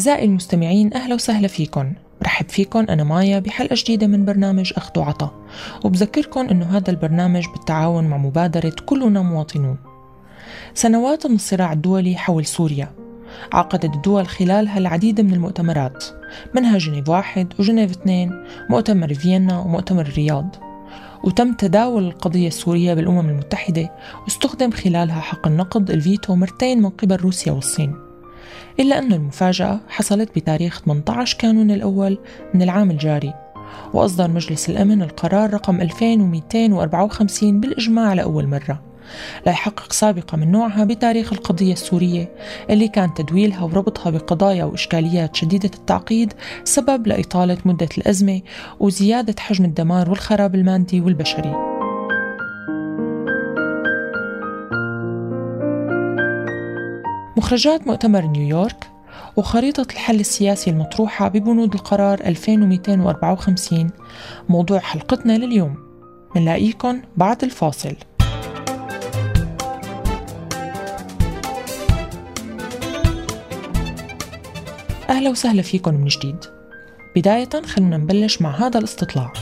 [0.00, 1.92] أعزائي المستمعين أهلا وسهلا فيكم.
[2.20, 5.46] برحب فيكم أنا مايا بحلقة جديدة من برنامج أخذ وعطا.
[5.84, 9.76] وبذكركم أنه هذا البرنامج بالتعاون مع مبادرة كلنا مواطنون.
[10.74, 12.90] سنوات من الصراع الدولي حول سوريا.
[13.52, 16.04] عقدت الدول خلالها العديد من المؤتمرات.
[16.54, 20.56] منها جنيف واحد وجنيف اثنين مؤتمر فيينا ومؤتمر الرياض.
[21.24, 23.92] وتم تداول القضية السورية بالأمم المتحدة
[24.24, 28.09] واستخدم خلالها حق النقد الفيتو مرتين من قبل روسيا والصين.
[28.80, 32.18] إلا أن المفاجأة حصلت بتاريخ 18 كانون الأول
[32.54, 33.34] من العام الجاري
[33.94, 38.82] وأصدر مجلس الأمن القرار رقم 2254 بالإجماع لأول مرة.
[39.46, 42.32] لا يحقق سابقة من نوعها بتاريخ القضية السورية
[42.70, 46.32] اللي كان تدويلها وربطها بقضايا وإشكاليات شديدة التعقيد
[46.64, 48.40] سبب لإطالة مدة الأزمة
[48.80, 51.79] وزيادة حجم الدمار والخراب المادي والبشري.
[57.40, 58.90] مخرجات مؤتمر نيويورك
[59.36, 63.90] وخريطة الحل السياسي المطروحة ببنود القرار 2254
[64.48, 65.74] موضوع حلقتنا لليوم.
[66.36, 67.96] منلاقيكم بعد الفاصل.
[75.10, 76.44] أهلا وسهلا فيكم من جديد.
[77.16, 79.32] بداية خلونا نبلش مع هذا الاستطلاع.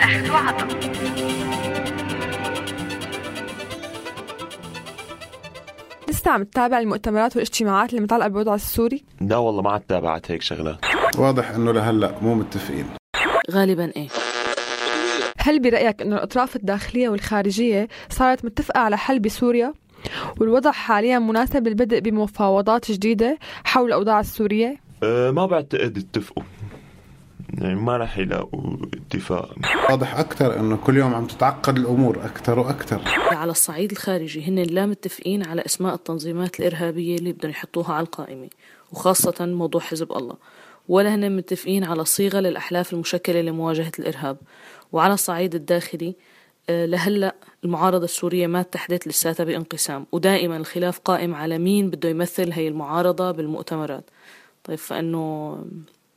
[0.00, 1.43] أخذ
[6.24, 10.42] لسه عم تتابع المؤتمرات والاجتماعات اللي متعلقة بالوضع السوري؟ لا والله ما عاد تابعت هيك
[10.42, 10.76] شغلات
[11.18, 12.86] واضح إنه لهلأ مو متفقين
[13.50, 14.08] غالبا إيه
[15.38, 19.72] هل برأيك أنه الأطراف الداخلية والخارجية صارت متفقة على حل بسوريا؟
[20.40, 26.42] والوضع حاليا مناسب للبدء بمفاوضات جديدة حول الأوضاع السورية؟ أه ما بعتقد اتفقوا
[27.58, 29.54] يعني ما رح يلاقوا اتفاق.
[29.90, 33.00] واضح أكثر أنه كل يوم عم تتعقد الأمور أكثر وأكثر.
[33.32, 38.48] على الصعيد الخارجي هن لا متفقين على أسماء التنظيمات الإرهابية اللي بدهم يحطوها على القائمة
[38.92, 40.36] وخاصة موضوع حزب الله.
[40.88, 44.36] ولا هن متفقين على صيغة للأحلاف المشكلة لمواجهة الإرهاب.
[44.92, 46.14] وعلى الصعيد الداخلي
[46.70, 47.34] آه، لهلأ
[47.64, 53.30] المعارضة السورية ما اتحدت لساتها بانقسام ودائما الخلاف قائم على مين بده يمثل هي المعارضة
[53.30, 54.04] بالمؤتمرات.
[54.64, 55.56] طيب فإنه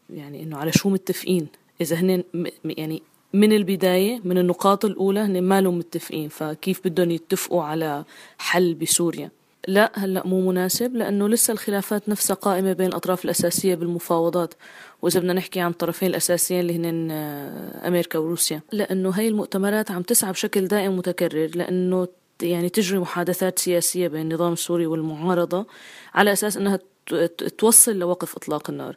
[0.09, 1.47] يعني إنه على شو متفقين.
[1.81, 2.23] إذا هن
[2.65, 3.01] يعني
[3.33, 6.29] من البداية من النقاط الأولى هن ما لهم متفقين.
[6.29, 8.05] فكيف بدهم يتفقوا على
[8.37, 9.31] حل بسوريا؟
[9.67, 14.53] لا هلأ مو مناسب لأنه لسه الخلافات نفسها قائمة بين الأطراف الأساسية بالمفاوضات.
[15.01, 18.61] وإذا بدنا نحكي عن الطرفين الأساسيين اللي هن آه، أمريكا وروسيا.
[18.71, 22.07] لأنه هي المؤتمرات عم تسعى بشكل دائم متكرر لأنه
[22.41, 25.65] يعني تجري محادثات سياسية بين النظام السوري والمعارضة
[26.13, 26.79] على أساس إنها
[27.57, 28.95] توصل لوقف إطلاق النار.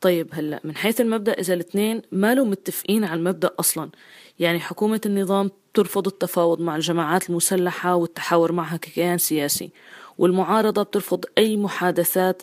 [0.00, 3.90] طيب هلا من حيث المبدأ إذا الاثنين ما لهم متفقين على المبدأ أصلا
[4.38, 9.70] يعني حكومة النظام ترفض التفاوض مع الجماعات المسلحة والتحاور معها ككيان سياسي
[10.18, 12.42] والمعارضة بترفض أي محادثات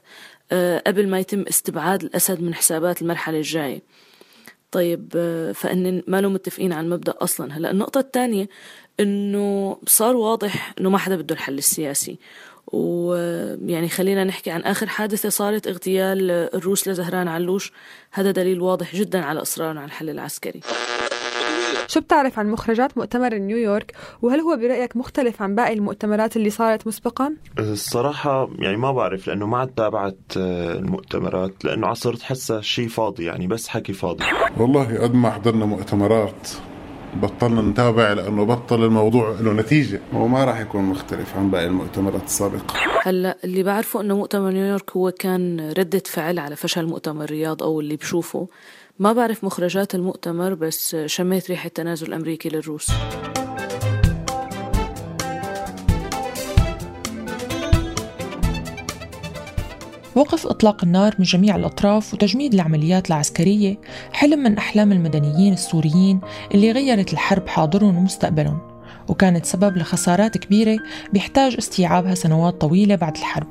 [0.51, 3.81] آه، قبل ما يتم استبعاد الأسد من حسابات المرحلة الجاية.
[4.71, 7.53] طيب آه، فإن ما لهم متفقين على المبدأ أصلا.
[7.53, 8.49] هلا النقطة الثانية
[8.99, 12.19] إنه صار واضح إنه ما حدا بده الحل السياسي
[12.73, 17.71] ويعني خلينا نحكي عن آخر حادثة صارت اغتيال الروس لزهران علوش.
[18.11, 20.61] هذا دليل واضح جدا على إصرارنا على الحل العسكري.
[21.87, 26.87] شو بتعرف عن مخرجات مؤتمر نيويورك؟ وهل هو برأيك مختلف عن باقي المؤتمرات اللي صارت
[26.87, 32.87] مسبقا؟ الصراحة يعني ما بعرف لأنه ما عاد تابعت آه، المؤتمرات لأنه عصرت حسها شيء
[32.87, 34.23] فاضي يعني بس حكي فاضي.
[34.57, 36.49] والله قد ما حضرنا مؤتمرات
[37.21, 39.99] بطلنا نتابع لأنه بطل الموضوع له نتيجة.
[40.13, 42.73] وما راح يكون مختلف عن باقي المؤتمرات السابقة.
[43.03, 47.79] هلا اللي بعرفه إنه مؤتمر نيويورك هو كان ردة فعل على فشل مؤتمر رياض أو
[47.79, 48.47] اللي بشوفه.
[48.99, 52.91] ما بعرف مخرجات المؤتمر بس شميت ريحة تنازل أمريكي للروس.
[60.17, 63.77] وقف إطلاق النار من جميع الأطراف وتجميد العمليات العسكرية
[64.13, 66.21] حلم من أحلام المدنيين السوريين
[66.53, 68.59] اللي غيرت الحرب حاضرهم ومستقبلهم
[69.07, 70.79] وكانت سبب لخسارات كبيرة
[71.13, 73.47] بيحتاج استيعابها سنوات طويلة بعد الحرب.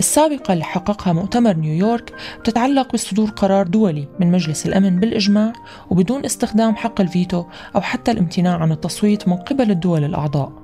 [0.00, 5.52] السابقة اللي حققها مؤتمر نيويورك بتتعلق بصدور قرار دولي من مجلس الأمن بالإجماع
[5.90, 7.44] وبدون استخدام حق الفيتو
[7.76, 10.63] أو حتى الامتناع عن التصويت من قبل الدول الأعضاء.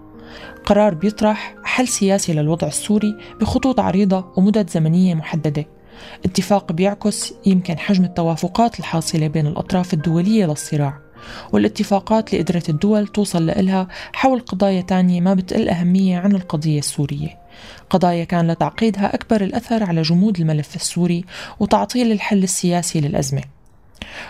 [0.65, 5.67] قرار بيطرح حل سياسي للوضع السوري بخطوط عريضة ومدد زمنية محددة.
[6.25, 10.99] اتفاق بيعكس يمكن حجم التوافقات الحاصلة بين الأطراف الدولية للصراع
[11.53, 17.39] والاتفاقات اللي قدرت الدول توصل لإلها حول قضايا تانية ما بتقل أهمية عن القضية السورية.
[17.91, 21.25] قضايا كان لتعقيدها أكبر الأثر على جمود الملف السوري
[21.61, 23.43] وتعطيل الحل السياسي للأزمة.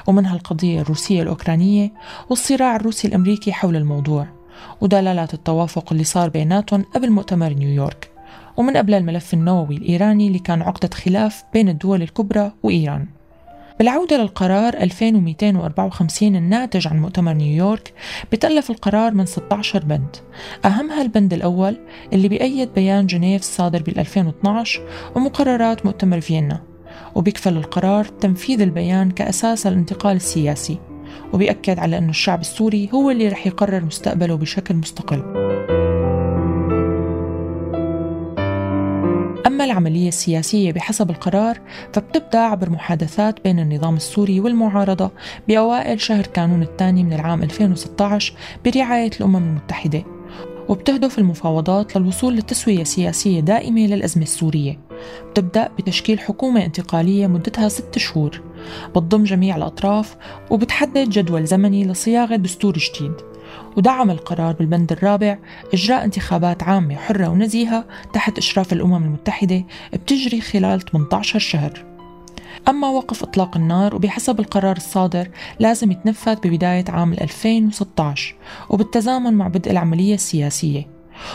[0.07, 1.93] ومنها القضية الروسية الأوكرانية
[2.31, 4.40] والصراع الروسي الأمريكي حول الموضوع.
[4.81, 8.11] ودلالات التوافق اللي صار بيناتهم قبل مؤتمر نيويورك
[8.57, 13.07] ومن قبل الملف النووي الإيراني اللي كان عقدة خلاف بين الدول الكبرى وإيران.
[13.79, 17.93] بالعودة للقرار 2254 الناتج عن مؤتمر نيويورك
[18.33, 20.17] بتألف القرار من 16 بند.
[20.65, 21.77] أهمها البند الأول
[22.13, 24.83] اللي بيأيد بيان جنيف الصادر بال 2012
[25.17, 26.61] ومقررات مؤتمر فيينا
[27.15, 30.90] وبيكفل القرار تنفيذ البيان كأساس الانتقال السياسي.
[31.33, 35.23] وبيأكد على أن الشعب السوري هو اللي رح يقرر مستقبله بشكل مستقل.
[39.47, 41.61] أما العملية السياسية بحسب القرار
[41.93, 45.11] فبتبدأ عبر محادثات بين النظام السوري والمعارضة
[45.49, 48.35] بأوائل شهر كانون الثاني من العام 2016
[48.65, 50.05] برعاية الأمم المتحدة
[50.69, 54.79] وبتهدف المفاوضات للوصول لتسوية سياسية دائمة للأزمة السورية.
[55.31, 58.41] بتبدأ بتشكيل حكومة انتقالية مدتها ست شهور.
[58.91, 60.17] بتضم جميع الأطراف
[60.51, 63.13] وبتحدد جدول زمني لصياغة دستور جديد.
[63.77, 65.39] ودعم القرار بالبند الرابع
[65.75, 71.85] إجراء انتخابات عامة حرة ونزيهة تحت إشراف الأمم المتحدة بتجري خلال 18 شهر.
[72.69, 75.29] أما وقف إطلاق النار وبحسب القرار الصادر
[75.59, 78.35] لازم يتنفذ ببداية عام 2016
[78.71, 80.90] وبالتزامن مع بدء العملية السياسية.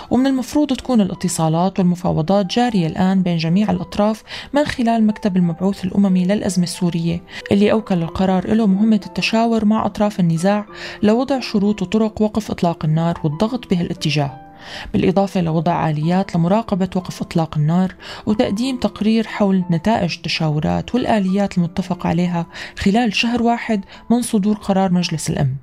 [0.10, 4.24] ومن المفروض تكون الاتصالات والمفاوضات جارية الآن بين جميع الأطراف
[4.54, 7.22] من خلال مكتب المبعوث الأممي للأزمة السورية
[7.52, 10.66] اللي أوكل القرار له مهمة التشاور مع أطراف النزاع
[11.04, 14.46] لوضع شروط وطرق وقف إطلاق النار والضغط بهالاتجاه.
[14.94, 17.96] بالإضافة لوضع آليات لمراقبة وقف إطلاق النار
[18.26, 22.46] وتقديم تقرير حول نتائج التشاورات والآليات المتفق عليها
[22.80, 25.56] خلال شهر واحد من صدور قرار مجلس الأمن.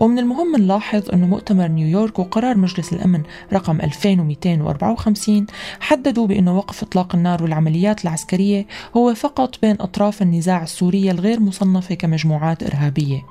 [0.00, 5.46] ومن المهم نلاحظ أنه مؤتمر نيويورك وقرار مجلس الأمن رقم 2254
[5.80, 11.94] حددوا بأنه وقف إطلاق النار والعمليات العسكرية هو فقط بين أطراف النزاع السورية الغير مصنفة
[11.94, 13.22] كمجموعات إرهابية.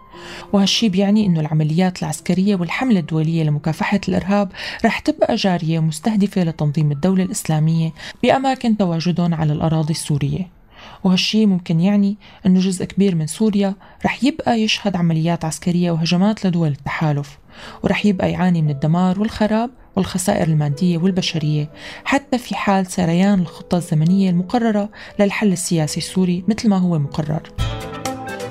[0.53, 4.51] وهالشي بيعني أنه العمليات العسكرية والحملة الدولية لمكافحة الإرهاب
[4.85, 7.93] رح تبقى جارية مستهدفة لتنظيم الدولة الإسلامية
[8.23, 10.54] بأماكن تواجدهم على الأراضي السورية.
[11.03, 16.67] وهالشي ممكن يعني أنه جزء كبير من سوريا رح يبقى يشهد عمليات عسكرية وهجمات لدول
[16.67, 17.37] التحالف
[17.83, 21.69] ورح يبقى يعاني من الدمار والخراب والخسائر المادية والبشرية
[22.05, 24.89] حتى في حال سريان الخطة الزمنية المقررة
[25.19, 27.41] للحل السياسي السوري مثل ما هو مقرر.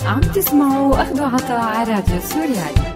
[0.06, 2.94] عم تسمعوا أخذ عطاء على راديو سوريالي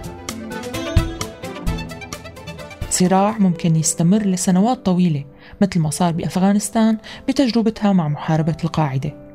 [2.89, 5.25] صراع ممكن يستمر لسنوات طويلة
[5.61, 6.97] مثل ما صار بأفغانستان
[7.27, 9.28] بتجربتها مع محاربة القاعدة.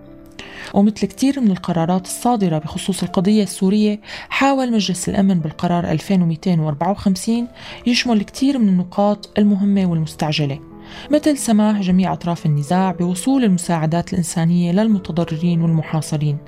[0.75, 7.49] ومثل كثير من القرارات الصادرة بخصوص القضية السورية حاول مجلس الأمن بالقرار 2254
[7.87, 10.61] يشمل كثير من النقاط المهمة والمستعجلة
[11.11, 16.39] مثل سماح جميع أطراف النزاع بوصول المساعدات الإنسانية للمتضررين والمحاصرين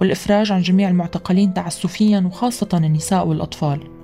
[0.00, 3.99] والإفراج عن جميع المعتقلين تعسفيا وخاصة النساء والأطفال.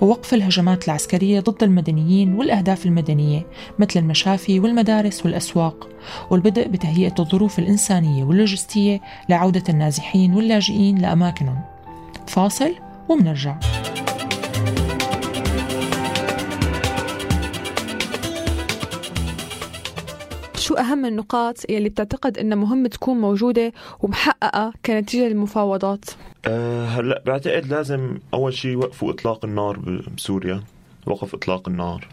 [0.00, 3.46] ووقف الهجمات العسكرية ضد المدنيين والأهداف المدنية
[3.78, 5.88] مثل المشافي والمدارس والأسواق
[6.30, 11.60] والبدء بتهيئة الظروف الإنسانية واللوجستية لعودة النازحين واللاجئين لأماكنهم
[12.26, 12.74] فاصل
[13.08, 13.58] ومنرجع
[20.56, 26.04] شو أهم النقاط يلي بتعتقد إنها مهم تكون موجودة ومحققة كنتيجة للمفاوضات؟
[26.46, 29.78] أه هلا بعتقد لازم أول شيء يوقفوا إطلاق النار
[30.16, 30.62] بسوريا.
[31.06, 32.08] وقف إطلاق النار.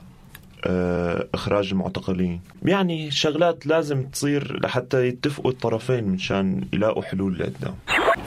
[0.65, 2.41] أه إخراج المعتقلين.
[2.65, 7.75] يعني شغلات لازم تصير لحتى يتفقوا الطرفين مشان يلاقوا حلول لقدام.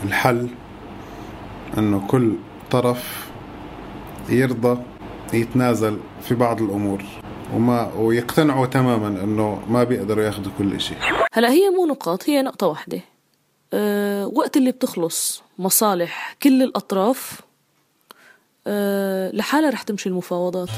[0.04, 0.48] الحل
[1.78, 2.32] أنه كل
[2.70, 3.30] طرف
[4.28, 4.82] يرضى
[5.34, 7.02] يتنازل في بعض الأمور.
[7.54, 10.96] وما ويقتنعوا تماما إنه ما بيقدروا ياخذوا كل شيء
[11.32, 13.00] هلا هي مو نقاط هي نقطة واحدة.
[13.74, 17.40] أه وقت اللي بتخلص مصالح كل الأطراف.
[18.66, 20.68] أه لحالها رح تمشي المفاوضات.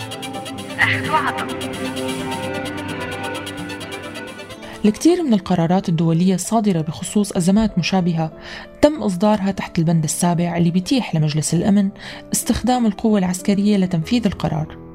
[4.85, 8.33] الكثير من القرارات الدولية الصادرة بخصوص أزمات مشابهة
[8.83, 11.91] تم إصدارها تحت البند السابع اللي بيتيح لمجلس الأمن
[12.33, 14.86] استخدام القوة العسكرية لتنفيذ القرار.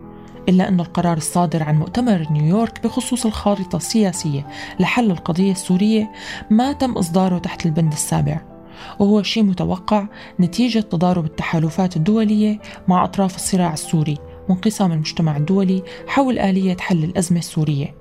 [0.51, 4.48] إلا أن القرار الصادر عن مؤتمر نيويورك بخصوص الخارطة السياسية
[4.79, 6.12] لحل القضية السورية
[6.50, 8.41] ما تم إصداره تحت البند السابع
[9.00, 10.08] وهو شيء متوقع
[10.39, 14.17] نتيجة تضارب التحالفات الدولية مع أطراف الصراع السوري
[14.50, 17.96] وانقسام المجتمع الدولي حول آلية حل الأزمة السورية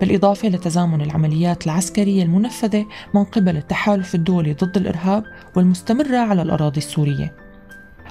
[0.00, 5.24] بالإضافة لتزامن العمليات العسكرية المنفذة من قبل التحالف الدولي ضد الإرهاب
[5.56, 7.43] والمستمرة على الأراضي السورية.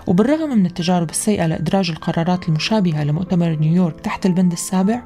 [0.07, 5.03] وبالرغم من التجارب السيئة لإدراج القرارات المشابهة لمؤتمر نيويورك تحت البند السابع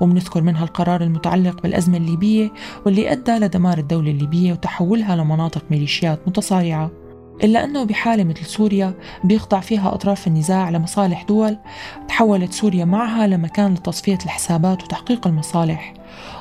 [0.00, 2.52] ومنذكر منها القرار المتعلق بالأزمة الليبية
[2.86, 6.99] واللي أدى لدمار الدولة الليبية وتحولها لمناطق ميليشيات متصارعة
[7.44, 8.94] إلا أنه بحالة مثل سوريا
[9.24, 11.58] بيخضع فيها أطراف النزاع لمصالح دول
[12.08, 15.94] تحولت سوريا معها لمكان لتصفية الحسابات وتحقيق المصالح.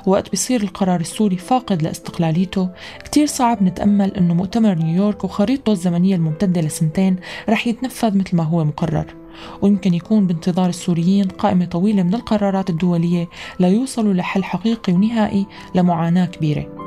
[0.06, 2.70] وقت بيصير القرار السوري فاقد لاستقلاليته
[3.04, 7.16] كتير صعب نتأمل أنه مؤتمر نيويورك وخريطته الزمنية الممتدة لسنتين
[7.50, 9.16] رح يتنفذ مثل ما هو مقرر.
[9.62, 13.30] ويمكن يكون بانتظار السوريين قائمة طويلة من القرارات الدولية
[13.60, 16.79] ليوصلوا لحل حقيقي ونهائي لمعاناة كبيرة.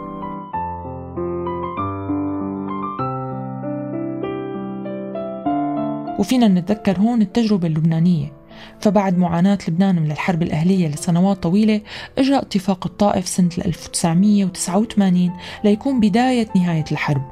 [6.23, 8.33] وفينا نتذكر هون التجربة اللبنانية.
[8.81, 11.81] فبعد معاناة لبنان من الحرب الأهلية لسنوات طويلة
[12.19, 15.33] إجا اتفاق الطائف سنة 1989
[15.65, 17.23] ليكون بداية نهاية الحرب.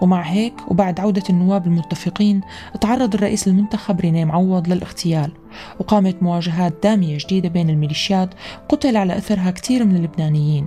[0.00, 2.40] ومع هيك وبعد عودة النواب المتفقين
[2.80, 5.32] تعرض الرئيس المنتخب رينيه معوض للاغتيال.
[5.80, 8.34] وقامت مواجهات دامية جديدة بين الميليشيات
[8.68, 10.66] قتل على أثرها كثير من اللبنانيين.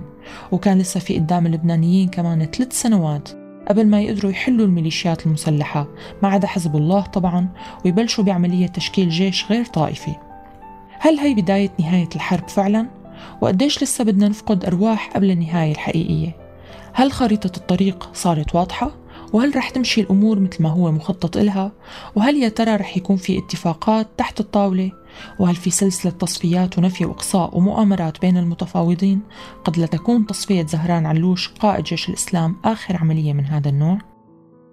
[0.52, 3.41] وكان لسه في قدام اللبنانيين كمان ثلاث سنوات.
[3.68, 5.88] قبل ما يقدروا يحلوا الميليشيات المسلحة
[6.22, 7.48] ما عدا حزب الله طبعا
[7.84, 10.14] ويبلشوا بعملية تشكيل جيش غير طائفي
[10.98, 12.86] هل هي بداية نهاية الحرب فعلا؟
[13.40, 16.36] وقديش لسه بدنا نفقد أرواح قبل النهاية الحقيقية؟
[16.92, 19.01] هل خريطة الطريق صارت واضحة؟
[19.32, 21.72] وهل رح تمشي الأمور مثل ما هو مخطط إلها؟
[22.16, 24.92] وهل يا ترى رح يكون في اتفاقات تحت الطاولة؟
[25.38, 29.20] وهل في سلسلة تصفيات ونفي وإقصاء ومؤامرات بين المتفاوضين؟
[29.64, 33.98] قد لا تكون تصفية زهران علوش قائد جيش الإسلام آخر عملية من هذا النوع؟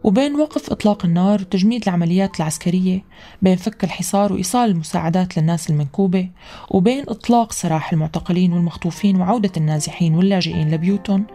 [0.04, 3.04] وبين وقف إطلاق النار وتجميد العمليات العسكرية
[3.42, 6.30] بين فك الحصار وإيصال المساعدات للناس المنكوبة
[6.72, 11.26] وبين إطلاق سراح المعتقلين والمخطوفين وعودة النازحين واللاجئين لبيوتهم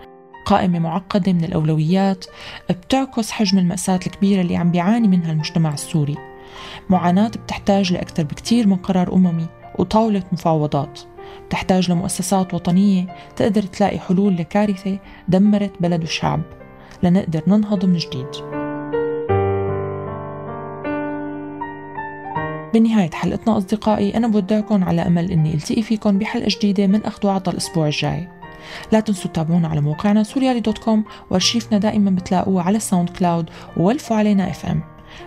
[0.45, 2.25] قائمة معقدة من الأولويات
[2.71, 6.17] بتعكس حجم المأساة الكبيرة اللي عم بيعاني منها المجتمع السوري.
[6.91, 9.47] معاناة بتحتاج لأكثر بكتير من قرار أممي
[9.79, 11.01] وطاولة مفاوضات.
[11.47, 14.99] بتحتاج لمؤسسات وطنية تقدر تلاقي حلول لكارثة
[15.29, 16.43] دمرت بلد وشعب.
[17.03, 18.27] لنقدر ننهض من جديد.
[22.75, 27.51] بنهاية حلقتنا أصدقائي أنا بودعكم على أمل أني ألتقي فيكم بحلقة جديدة من أخذ وعطى
[27.51, 28.29] الأسبوع الجاي.
[28.93, 34.17] لا تنسوا تتابعونا على موقعنا سوريالي dot com وارشيفنا دائما بتلاقوه على الساوند كلاود وولفوا
[34.17, 34.83] علينا FM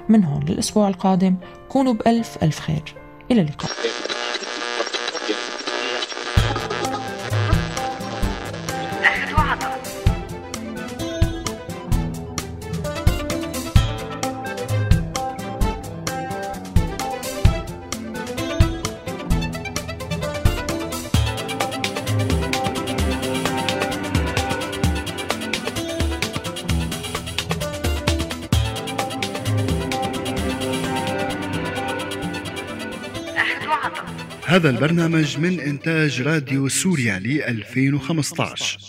[0.10, 1.36] من هون للأسبوع القادم
[1.70, 2.96] كونوا بألف ألف خير.
[3.32, 3.72] إلى اللقاء.
[34.58, 38.87] هذا البرنامج من إنتاج راديو سوريا ل 2015